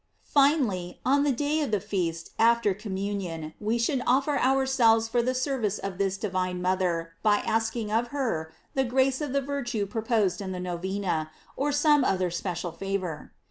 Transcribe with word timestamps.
"f 0.25 0.31
Finally, 0.33 0.99
on 1.05 1.21
the 1.21 1.31
day 1.31 1.61
of 1.61 1.69
the 1.69 1.79
feast 1.79 2.31
after 2.39 2.73
communion 2.73 3.53
we 3.59 3.77
should 3.77 4.01
offer 4.07 4.35
ourselves 4.39 5.07
for 5.07 5.21
the 5.21 5.35
service 5.35 5.77
of 5.77 5.99
this 5.99 6.17
di 6.17 6.27
vine 6.27 6.59
mother 6.59 7.13
by 7.21 7.37
asking 7.37 7.91
of 7.91 8.07
her 8.07 8.51
the 8.73 8.83
grace 8.83 9.21
of 9.21 9.31
the 9.31 9.41
virtue 9.41 9.85
proposed 9.85 10.41
in 10.41 10.53
the 10.53 10.59
Novena, 10.59 11.29
or 11.55 11.71
some 11.71 12.03
other 12.03 12.31
special 12.31 12.71
favor. 12.71 13.31